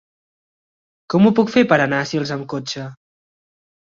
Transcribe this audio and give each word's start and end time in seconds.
Com 1.13 1.27
ho 1.29 1.33
puc 1.41 1.51
fer 1.57 1.63
per 1.73 1.77
anar 1.85 1.99
a 2.05 2.09
Sils 2.13 2.31
amb 2.37 2.47
cotxe? 2.53 2.87